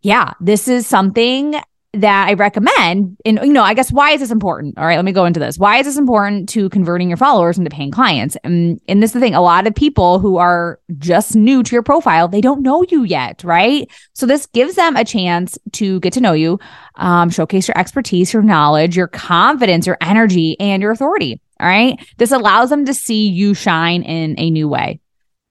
yeah, 0.00 0.32
this 0.40 0.68
is 0.68 0.86
something 0.86 1.60
that 1.94 2.28
I 2.28 2.32
recommend. 2.34 3.18
And, 3.26 3.38
you 3.42 3.52
know, 3.52 3.62
I 3.62 3.74
guess 3.74 3.92
why 3.92 4.12
is 4.12 4.20
this 4.20 4.30
important? 4.30 4.78
All 4.78 4.86
right, 4.86 4.96
let 4.96 5.04
me 5.04 5.12
go 5.12 5.26
into 5.26 5.40
this. 5.40 5.58
Why 5.58 5.76
is 5.76 5.86
this 5.86 5.98
important 5.98 6.48
to 6.50 6.70
converting 6.70 7.08
your 7.08 7.18
followers 7.18 7.58
into 7.58 7.70
paying 7.70 7.90
clients? 7.90 8.36
And, 8.44 8.80
and 8.88 9.02
this 9.02 9.10
is 9.10 9.14
the 9.14 9.20
thing 9.20 9.34
a 9.34 9.42
lot 9.42 9.66
of 9.66 9.74
people 9.74 10.18
who 10.18 10.38
are 10.38 10.80
just 10.96 11.36
new 11.36 11.62
to 11.62 11.74
your 11.74 11.82
profile, 11.82 12.28
they 12.28 12.40
don't 12.40 12.62
know 12.62 12.82
you 12.88 13.04
yet, 13.04 13.44
right? 13.44 13.90
So 14.14 14.24
this 14.24 14.46
gives 14.46 14.74
them 14.74 14.96
a 14.96 15.04
chance 15.04 15.58
to 15.72 16.00
get 16.00 16.14
to 16.14 16.22
know 16.22 16.32
you, 16.32 16.58
um, 16.94 17.28
showcase 17.28 17.68
your 17.68 17.78
expertise, 17.78 18.32
your 18.32 18.42
knowledge, 18.42 18.96
your 18.96 19.08
confidence, 19.08 19.86
your 19.86 19.98
energy, 20.00 20.56
and 20.58 20.80
your 20.80 20.92
authority. 20.92 21.40
All 21.60 21.68
right. 21.68 22.00
This 22.16 22.32
allows 22.32 22.70
them 22.70 22.86
to 22.86 22.94
see 22.94 23.28
you 23.28 23.52
shine 23.52 24.02
in 24.02 24.34
a 24.38 24.50
new 24.50 24.66
way. 24.66 24.98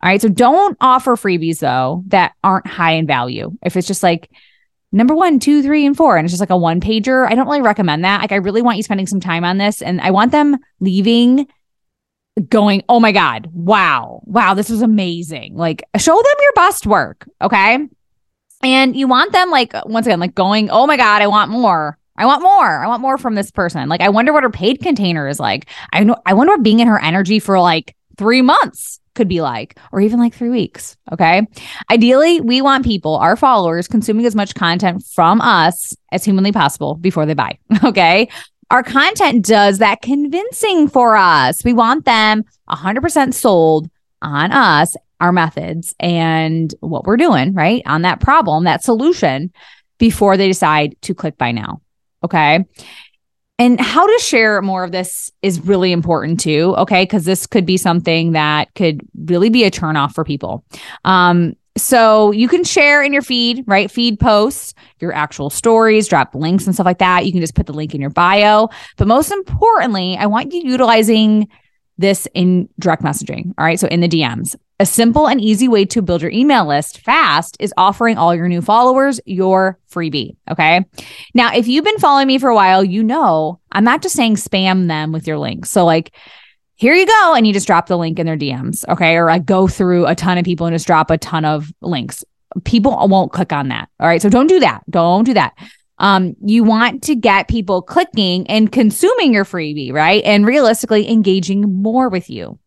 All 0.04 0.10
right. 0.10 0.20
So 0.20 0.28
don't 0.28 0.76
offer 0.82 1.16
freebies 1.16 1.60
though 1.60 2.04
that 2.08 2.34
aren't 2.44 2.68
high 2.68 2.94
in 2.94 3.06
value. 3.06 3.52
If 3.64 3.78
it's 3.78 3.88
just 3.88 4.02
like, 4.02 4.30
number 4.92 5.16
one, 5.16 5.40
two, 5.40 5.62
three, 5.64 5.86
and 5.86 5.96
four. 5.96 6.18
And 6.18 6.26
it's 6.26 6.34
just 6.34 6.42
like 6.42 6.50
a 6.50 6.58
one 6.58 6.82
pager. 6.82 7.30
I 7.30 7.36
don't 7.36 7.48
really 7.48 7.62
recommend 7.62 8.04
that. 8.04 8.22
Like, 8.22 8.32
I 8.32 8.38
really 8.38 8.62
want 8.62 8.78
you 8.78 8.84
spending 8.84 9.08
some 9.08 9.20
time 9.20 9.44
on 9.44 9.58
this. 9.58 9.82
And 9.82 10.02
I 10.02 10.12
want 10.12 10.32
them 10.32 10.58
leaving 10.80 11.48
going, 12.50 12.84
oh 12.88 13.00
my 13.00 13.12
God, 13.12 13.50
wow, 13.54 14.22
wow, 14.26 14.54
this 14.54 14.70
was 14.70 14.82
amazing. 14.82 15.56
Like, 15.56 15.84
show 15.98 16.16
them 16.16 16.36
your 16.42 16.54
best 16.54 16.88
work. 16.88 17.28
Okay. 17.42 17.88
And 18.64 18.96
you 18.96 19.08
want 19.08 19.32
them, 19.32 19.50
like, 19.50 19.74
once 19.86 20.06
again, 20.06 20.20
like 20.20 20.36
going, 20.36 20.70
oh 20.70 20.86
my 20.86 20.98
God, 20.98 21.22
I 21.22 21.28
want 21.28 21.52
more. 21.52 21.98
I 22.16 22.26
want 22.26 22.44
more. 22.44 22.84
I 22.84 22.88
want 22.88 23.02
more 23.02 23.18
from 23.18 23.36
this 23.36 23.50
person. 23.50 23.90
Like, 23.90 24.02
I 24.02 24.10
wonder 24.10 24.34
what 24.34 24.44
her 24.44 24.50
paid 24.50 24.82
container 24.82 25.28
is 25.28 25.40
like. 25.40 25.68
I 25.92 26.04
know, 26.04 26.18
I 26.26 26.34
wonder 26.34 26.54
what 26.54 26.64
being 26.64 26.80
in 26.80 26.88
her 26.88 27.02
energy 27.02 27.40
for 27.40 27.60
like 27.60 27.96
three 28.18 28.42
months 28.42 29.00
could 29.16 29.28
be 29.28 29.42
like, 29.42 29.78
or 29.92 30.02
even 30.02 30.20
like 30.20 30.34
three 30.34 30.50
weeks. 30.50 30.98
Okay. 31.12 31.46
Ideally, 31.90 32.42
we 32.42 32.62
want 32.62 32.86
people, 32.86 33.18
our 33.18 33.36
followers, 33.36 33.88
consuming 33.88 34.26
as 34.26 34.36
much 34.36 34.56
content 34.56 35.04
from 35.06 35.42
us 35.42 35.96
as 36.12 36.24
humanly 36.24 36.52
possible 36.52 36.96
before 36.96 37.26
they 37.26 37.34
buy. 37.34 37.58
Okay. 37.84 38.30
Our 38.70 38.84
content 38.84 39.46
does 39.46 39.80
that 39.80 40.02
convincing 40.02 40.88
for 40.88 41.18
us. 41.18 41.62
We 41.66 41.74
want 41.74 42.06
them 42.06 42.46
100% 42.70 43.34
sold 43.34 43.90
on 44.22 44.54
us, 44.54 44.96
our 45.20 45.34
methods, 45.34 45.94
and 46.00 46.74
what 46.80 47.04
we're 47.04 47.18
doing, 47.18 47.54
right? 47.54 47.84
On 47.86 48.04
that 48.04 48.22
problem, 48.22 48.64
that 48.64 48.82
solution 48.82 49.52
before 49.98 50.38
they 50.38 50.48
decide 50.48 50.96
to 51.02 51.14
click 51.14 51.38
buy 51.38 51.52
now. 51.52 51.82
Okay. 52.24 52.64
And 53.62 53.80
how 53.80 54.08
to 54.08 54.20
share 54.24 54.60
more 54.64 54.84
of 54.84 54.92
this 54.92 55.32
is 55.44 55.64
really 55.64 55.92
important 55.92 56.40
too. 56.40 56.74
Okay. 56.80 57.06
Cause 57.06 57.26
this 57.26 57.46
could 57.46 57.64
be 57.64 57.78
something 57.78 58.32
that 58.32 58.74
could 58.74 59.02
really 59.26 59.50
be 59.52 59.66
a 59.66 59.70
turnoff 59.70 60.16
for 60.16 60.24
people. 60.24 60.66
Um, 61.06 61.54
so 61.78 62.32
you 62.32 62.48
can 62.48 62.64
share 62.64 63.04
in 63.04 63.14
your 63.14 63.22
feed, 63.22 63.64
right? 63.68 63.92
Feed 63.92 64.20
posts, 64.20 64.74
your 65.00 65.14
actual 65.14 65.52
stories, 65.52 66.08
drop 66.08 66.34
links 66.34 66.66
and 66.66 66.74
stuff 66.74 66.88
like 66.88 66.98
that. 66.98 67.28
You 67.28 67.32
can 67.32 67.40
just 67.40 67.54
put 67.54 67.68
the 67.68 67.74
link 67.74 67.94
in 67.94 68.02
your 68.02 68.10
bio. 68.10 68.70
But 68.98 69.08
most 69.08 69.32
importantly, 69.32 70.18
I 70.18 70.26
want 70.26 70.52
you 70.52 70.64
utilizing 70.64 71.48
this 72.00 72.28
in 72.34 72.68
direct 72.80 73.04
messaging. 73.04 73.54
All 73.60 73.66
right. 73.66 73.80
So 73.80 73.88
in 73.90 74.00
the 74.02 74.10
DMs. 74.10 74.56
A 74.82 74.86
simple 74.88 75.28
and 75.28 75.40
easy 75.40 75.68
way 75.68 75.86
to 75.86 76.02
build 76.02 76.24
your 76.24 76.32
email 76.32 76.66
list 76.66 77.02
fast 77.02 77.56
is 77.60 77.72
offering 77.78 78.18
all 78.18 78.34
your 78.34 78.48
new 78.48 78.64
followers 78.64 79.20
your 79.28 79.78
freebie. 79.92 80.38
Okay. 80.50 80.84
Now, 81.36 81.54
if 81.54 81.68
you've 81.68 81.86
been 81.86 82.00
following 82.00 82.26
me 82.26 82.40
for 82.40 82.50
a 82.50 82.56
while, 82.56 82.84
you 82.84 83.04
know 83.04 83.60
I'm 83.72 83.84
not 83.84 84.02
just 84.02 84.16
saying 84.16 84.38
spam 84.38 84.88
them 84.88 85.12
with 85.12 85.28
your 85.28 85.38
links. 85.38 85.70
So, 85.70 85.86
like, 85.86 86.16
here 86.74 86.96
you 86.96 87.06
go. 87.06 87.36
And 87.36 87.46
you 87.46 87.54
just 87.54 87.68
drop 87.68 87.86
the 87.86 87.98
link 87.98 88.18
in 88.18 88.26
their 88.26 88.36
DMs. 88.36 88.84
Okay. 88.90 89.18
Or 89.18 89.28
like 89.28 89.46
go 89.46 89.68
through 89.68 90.08
a 90.08 90.16
ton 90.16 90.40
of 90.40 90.46
people 90.46 90.66
and 90.66 90.74
just 90.74 90.88
drop 90.88 91.12
a 91.12 91.18
ton 91.20 91.46
of 91.46 91.72
links. 91.82 92.26
People 92.64 93.08
won't 93.08 93.32
click 93.32 93.54
on 93.54 93.68
that. 93.68 93.88
All 94.00 94.08
right. 94.08 94.20
So 94.20 94.30
don't 94.30 94.48
do 94.48 94.62
that. 94.62 94.82
Don't 94.90 95.26
do 95.26 95.36
that. 95.36 95.54
Um, 96.00 96.36
you 96.44 96.64
want 96.64 97.04
to 97.04 97.14
get 97.14 97.48
people 97.48 97.84
clicking 97.84 98.48
and 98.48 98.72
consuming 98.72 99.32
your 99.32 99.46
freebie, 99.46 99.94
right? 99.94 100.24
And 100.24 100.44
realistically 100.44 101.08
engaging 101.08 101.84
more 101.84 102.10
with 102.10 102.32
you. 102.32 102.58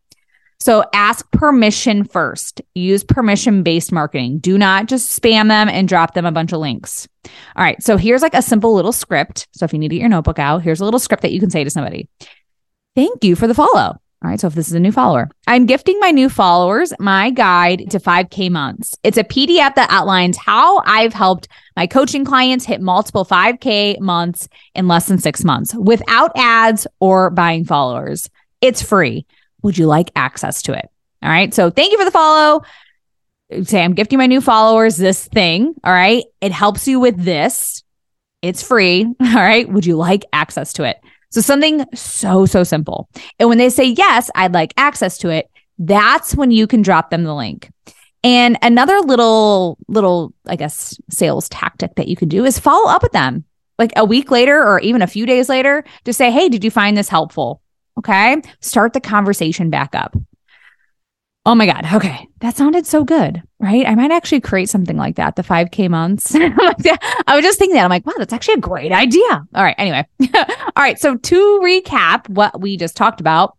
So 0.65 0.83
ask 0.95 1.31
permission 1.31 2.05
first. 2.05 2.63
Use 2.75 3.05
permission 3.05 3.63
based 3.63 3.93
marketing. 3.93 4.39
Do 4.39 4.57
not 4.57 4.87
just 4.87 5.21
spam 5.21 5.49
them 5.49 5.69
and 5.69 5.87
drop 5.87 6.15
them 6.15 6.25
a 6.25 6.33
bunch 6.33 6.55
of 6.55 6.59
links. 6.59 7.07
All 7.55 7.63
right. 7.63 7.83
So 7.83 7.99
here's 7.99 8.23
like 8.23 8.33
a 8.33 8.41
simple 8.41 8.75
little 8.75 8.91
script. 8.91 9.47
So 9.53 9.67
if 9.67 9.75
you 9.75 9.79
need 9.79 9.91
to 9.91 9.97
get 9.97 10.01
your 10.01 10.09
notebook 10.09 10.39
out, 10.39 10.63
here's 10.63 10.81
a 10.81 10.85
little 10.87 10.99
script 10.99 11.21
that 11.21 11.33
you 11.33 11.41
can 11.41 11.51
say 11.51 11.65
to 11.65 11.71
somebody. 11.71 12.09
Thank 12.97 13.25
you 13.25 13.37
for 13.37 13.47
the 13.47 13.53
follow. 13.53 13.99
All 13.99 14.01
right. 14.23 14.41
So 14.41 14.47
if 14.47 14.55
this 14.55 14.69
is 14.69 14.73
a 14.73 14.81
new 14.81 14.91
follower, 14.91 15.29
I'm 15.47 15.67
gifting 15.67 16.01
my 16.01 16.13
new 16.13 16.31
followers 16.31 16.95
my 16.99 17.29
guide 17.29 17.91
to 17.91 17.99
5K 18.01 18.51
months. 18.51 18.97
It's 19.03 19.19
a 19.19 19.25
PDF 19.25 19.75
that 19.75 19.91
outlines 19.91 20.39
how 20.39 20.79
I've 20.87 21.13
helped 21.13 21.47
my 21.77 21.87
coaching 21.87 22.25
clients 22.25 22.65
hit 22.65 22.81
multiple 22.81 23.27
5K 23.27 24.01
months 24.01 24.49
in 24.75 24.89
less 24.89 25.09
than 25.09 25.19
six 25.19 25.45
months 25.45 25.75
without 25.75 26.33
ads 26.37 26.87
or 27.01 27.29
buying 27.29 27.67
followers. 27.67 28.31
It's 28.63 28.81
free. 28.81 29.27
Would 29.65 29.77
you 29.77 29.87
like 29.87 30.13
access 30.15 30.63
to 30.63 30.73
it? 30.75 30.89
All 31.23 31.31
right. 31.31 31.53
So 31.53 31.71
thank 31.71 31.91
you 31.91 31.99
for 31.99 32.05
the 32.05 32.11
follow. 32.11 32.63
Say, 33.63 33.83
I'm 33.83 33.95
gifting 33.95 34.19
my 34.19 34.27
new 34.27 34.41
followers 34.41 34.97
this 34.97 35.27
thing. 35.27 35.75
All 35.83 35.93
right. 35.93 36.25
It 36.41 36.53
helps 36.53 36.87
you 36.87 37.01
with 37.01 37.17
this. 37.17 37.83
It's 38.43 38.63
free. 38.63 39.05
All 39.21 39.35
right. 39.35 39.69
Would 39.69 39.87
you 39.87 39.97
like 39.97 40.25
access 40.33 40.73
to 40.75 40.85
it? 40.85 41.01
So 41.31 41.41
something 41.41 41.85
so, 41.95 42.47
so 42.47 42.63
simple. 42.63 43.09
And 43.39 43.49
when 43.49 43.59
they 43.59 43.71
say, 43.71 43.85
yes, 43.85 44.31
I'd 44.35 44.55
like 44.55 44.75
access 44.77 45.19
to 45.19 45.31
it, 45.31 45.51
that's 45.79 46.37
when 46.37 46.51
you 46.51 46.67
can 46.67 46.83
drop 46.83 47.11
them 47.11 47.25
the 47.25 47.35
link. 47.35 47.71
And 48.23 48.57
another 48.63 49.01
little, 49.01 49.79
little, 49.89 50.33
I 50.47 50.57
guess, 50.57 50.99
sales 51.11 51.49
tactic 51.49 51.97
that 51.97 52.09
you 52.09 52.17
can 52.17 52.29
do 52.29 52.45
is 52.45 52.59
follow 52.59 52.89
up 52.89 53.03
with 53.03 53.13
them 53.13 53.45
like 53.79 53.93
a 53.97 54.05
week 54.05 54.31
later 54.31 54.63
or 54.63 54.79
even 54.81 55.03
a 55.03 55.07
few 55.07 55.27
days 55.27 55.49
later 55.49 55.85
to 56.05 56.13
say, 56.13 56.31
hey, 56.31 56.49
did 56.49 56.65
you 56.65 56.71
find 56.71 56.97
this 56.97 57.09
helpful? 57.09 57.61
Okay. 57.99 58.43
Start 58.61 58.93
the 58.93 59.01
conversation 59.01 59.71
back 59.71 59.95
up. 59.95 60.17
Oh 61.47 61.55
my 61.55 61.67
God. 61.67 61.87
Okay. 61.93 62.27
That 62.41 62.57
sounded 62.57 62.87
so 62.87 63.05
good, 63.05 63.43
right? 63.59 63.87
I 63.87 63.95
might 63.95 64.11
actually 64.11 64.41
create 64.41 64.71
something 64.71 64.97
like 64.97 65.17
that, 65.17 65.37
the 65.37 65.43
5K 65.43 65.91
months. 65.91 66.35
I 66.35 67.35
was 67.35 67.43
just 67.43 67.59
thinking 67.59 67.77
that. 67.77 67.85
I'm 67.85 67.91
like, 67.91 68.07
wow, 68.07 68.15
that's 68.17 68.33
actually 68.33 68.55
a 68.55 68.59
great 68.59 68.93
idea. 68.93 69.47
All 69.55 69.63
right. 69.63 69.75
Anyway. 69.77 70.07
All 70.35 70.73
right. 70.79 70.99
So 70.99 71.17
to 71.17 71.61
recap 71.63 72.29
what 72.31 72.61
we 72.61 72.79
just 72.79 72.97
talked 72.97 73.21
about, 73.21 73.59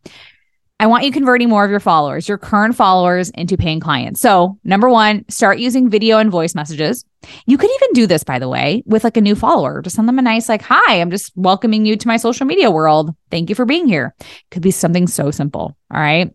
I 0.77 0.88
want 0.88 1.05
you 1.05 1.12
converting 1.12 1.48
more 1.48 1.63
of 1.63 1.72
your 1.72 1.79
followers, 1.79 2.27
your 2.27 2.38
current 2.38 2.75
followers, 2.75 3.29
into 3.29 3.55
paying 3.55 3.79
clients. 3.79 4.20
So, 4.20 4.60
number 4.65 4.89
one, 4.89 5.24
start 5.29 5.58
using 5.58 5.89
video 5.89 6.17
and 6.17 6.29
voice 6.29 6.53
messages. 6.53 7.05
You 7.46 7.58
could 7.58 7.70
even 7.70 7.94
do 7.94 8.08
this, 8.08 8.25
by 8.25 8.39
the 8.39 8.50
way, 8.50 8.84
with 8.86 9.05
like 9.05 9.15
a 9.15 9.22
new 9.22 9.36
follower. 9.36 9.82
Just 9.82 9.96
send 9.96 10.10
them 10.10 10.20
a 10.20 10.22
nice, 10.22 10.50
like, 10.50 10.62
hi, 10.62 11.00
I'm 11.00 11.12
just 11.12 11.32
welcoming 11.36 11.86
you 11.86 11.96
to 11.96 12.08
my 12.08 12.17
social 12.17 12.46
media 12.46 12.70
world. 12.70 13.15
Thank 13.32 13.48
you 13.48 13.55
for 13.55 13.63
being 13.63 13.88
here. 13.88 14.13
Could 14.51 14.63
be 14.63 14.72
something 14.72 15.08
so 15.08 15.32
simple. 15.32 15.77
All 15.94 16.00
right. 16.00 16.34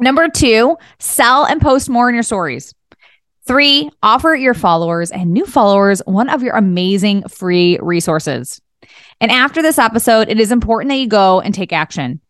Number 0.00 0.28
two, 0.28 0.78
sell 0.98 1.44
and 1.44 1.60
post 1.60 1.90
more 1.90 2.08
in 2.08 2.14
your 2.14 2.22
stories. 2.22 2.74
Three, 3.46 3.90
offer 4.02 4.34
your 4.34 4.54
followers 4.54 5.10
and 5.10 5.32
new 5.32 5.44
followers 5.44 6.00
one 6.06 6.30
of 6.30 6.42
your 6.42 6.54
amazing 6.54 7.28
free 7.28 7.78
resources. 7.82 8.62
And 9.20 9.30
after 9.30 9.60
this 9.60 9.78
episode, 9.78 10.30
it 10.30 10.40
is 10.40 10.52
important 10.52 10.88
that 10.90 10.96
you 10.96 11.08
go 11.08 11.40
and 11.40 11.52
take 11.52 11.72
action. 11.72 12.20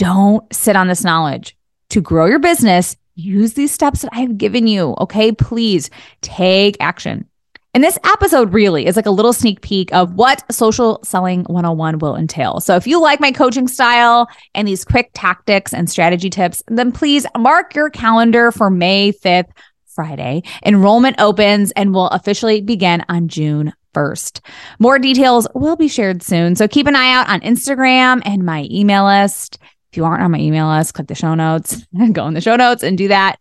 Don't 0.00 0.50
sit 0.50 0.76
on 0.76 0.88
this 0.88 1.04
knowledge. 1.04 1.54
To 1.90 2.00
grow 2.00 2.24
your 2.24 2.38
business, 2.38 2.96
use 3.16 3.52
these 3.52 3.70
steps 3.70 4.00
that 4.00 4.08
I 4.14 4.20
have 4.20 4.38
given 4.38 4.66
you. 4.66 4.94
Okay. 4.98 5.30
Please 5.30 5.90
take 6.22 6.78
action. 6.80 7.26
And 7.74 7.84
this 7.84 7.98
episode 8.02 8.54
really 8.54 8.86
is 8.86 8.96
like 8.96 9.04
a 9.04 9.10
little 9.10 9.34
sneak 9.34 9.60
peek 9.60 9.92
of 9.92 10.14
what 10.14 10.42
social 10.50 11.00
selling 11.04 11.44
101 11.44 11.98
will 11.98 12.16
entail. 12.16 12.60
So 12.60 12.76
if 12.76 12.86
you 12.86 12.98
like 12.98 13.20
my 13.20 13.30
coaching 13.30 13.68
style 13.68 14.26
and 14.54 14.66
these 14.66 14.86
quick 14.86 15.10
tactics 15.12 15.74
and 15.74 15.90
strategy 15.90 16.30
tips, 16.30 16.62
then 16.68 16.92
please 16.92 17.26
mark 17.36 17.74
your 17.74 17.90
calendar 17.90 18.52
for 18.52 18.70
May 18.70 19.12
5th, 19.12 19.50
Friday. 19.86 20.44
Enrollment 20.64 21.20
opens 21.20 21.72
and 21.72 21.92
will 21.92 22.08
officially 22.08 22.62
begin 22.62 23.04
on 23.10 23.28
June 23.28 23.74
1st. 23.94 24.40
More 24.78 24.98
details 24.98 25.46
will 25.54 25.76
be 25.76 25.88
shared 25.88 26.22
soon. 26.22 26.56
So 26.56 26.66
keep 26.66 26.86
an 26.86 26.96
eye 26.96 27.12
out 27.12 27.28
on 27.28 27.42
Instagram 27.42 28.22
and 28.24 28.46
my 28.46 28.66
email 28.70 29.04
list. 29.04 29.58
If 29.90 29.96
you 29.96 30.04
aren't 30.04 30.22
on 30.22 30.30
my 30.30 30.38
email 30.38 30.68
list, 30.68 30.94
click 30.94 31.08
the 31.08 31.14
show 31.14 31.34
notes, 31.34 31.86
and 31.94 32.14
go 32.14 32.26
in 32.26 32.34
the 32.34 32.40
show 32.40 32.56
notes 32.56 32.82
and 32.82 32.96
do 32.96 33.08
that. 33.08 33.36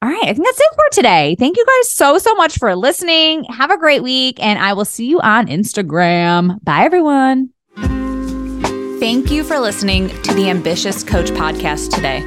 All 0.00 0.08
right. 0.08 0.22
I 0.22 0.32
think 0.32 0.44
that's 0.44 0.60
it 0.60 0.74
for 0.74 0.84
today. 0.92 1.34
Thank 1.38 1.56
you 1.56 1.66
guys 1.66 1.90
so, 1.90 2.18
so 2.18 2.34
much 2.34 2.58
for 2.58 2.74
listening. 2.76 3.44
Have 3.44 3.70
a 3.70 3.78
great 3.78 4.02
week, 4.02 4.42
and 4.42 4.58
I 4.58 4.74
will 4.74 4.84
see 4.84 5.06
you 5.06 5.20
on 5.20 5.46
Instagram. 5.48 6.62
Bye, 6.62 6.84
everyone. 6.84 7.50
Thank 9.00 9.30
you 9.30 9.44
for 9.44 9.58
listening 9.58 10.08
to 10.22 10.34
the 10.34 10.50
Ambitious 10.50 11.02
Coach 11.02 11.30
podcast 11.30 11.94
today. 11.94 12.22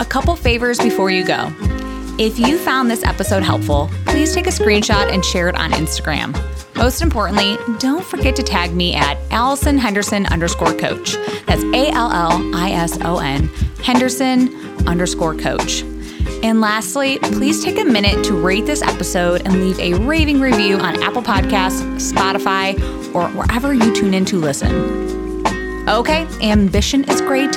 A 0.00 0.04
couple 0.04 0.36
favors 0.36 0.78
before 0.78 1.10
you 1.10 1.24
go. 1.24 1.50
If 2.20 2.38
you 2.38 2.58
found 2.58 2.90
this 2.90 3.02
episode 3.02 3.42
helpful, 3.42 3.88
please 4.04 4.34
take 4.34 4.46
a 4.46 4.50
screenshot 4.50 5.10
and 5.10 5.24
share 5.24 5.48
it 5.48 5.54
on 5.54 5.70
Instagram. 5.70 6.36
Most 6.76 7.00
importantly, 7.00 7.56
don't 7.78 8.04
forget 8.04 8.36
to 8.36 8.42
tag 8.42 8.74
me 8.74 8.94
at 8.94 9.16
Allison 9.30 9.78
Henderson 9.78 10.26
underscore 10.26 10.74
coach. 10.74 11.14
That's 11.46 11.62
A 11.72 11.88
L 11.88 12.12
L 12.12 12.54
I 12.54 12.72
S 12.72 12.98
O 13.06 13.20
N 13.20 13.48
Henderson 13.82 14.54
underscore 14.86 15.34
coach. 15.34 15.80
And 16.42 16.60
lastly, 16.60 17.18
please 17.20 17.64
take 17.64 17.78
a 17.78 17.84
minute 17.84 18.22
to 18.26 18.34
rate 18.34 18.66
this 18.66 18.82
episode 18.82 19.40
and 19.46 19.54
leave 19.54 19.78
a 19.80 19.94
raving 20.04 20.42
review 20.42 20.76
on 20.76 21.02
Apple 21.02 21.22
Podcasts, 21.22 22.12
Spotify, 22.12 22.74
or 23.14 23.30
wherever 23.30 23.72
you 23.72 23.94
tune 23.94 24.12
in 24.12 24.26
to 24.26 24.36
listen. 24.36 25.00
Okay, 25.88 26.26
ambition 26.42 27.02
is 27.04 27.22
great, 27.22 27.56